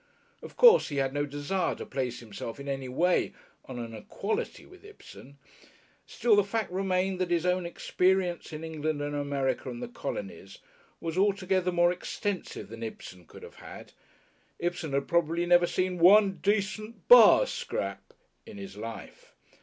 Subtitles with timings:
[0.41, 3.33] Of course he had no desire to place himself in any way
[3.65, 5.37] on an equality with Ibsen;
[6.07, 10.57] still the fact remained that his own experience in England and America and the colonies
[10.99, 13.91] was altogether more extensive than Ibsen could have had.
[14.57, 18.11] Ibsen had probably never seen "one decent bar scrap"
[18.43, 19.35] in his life.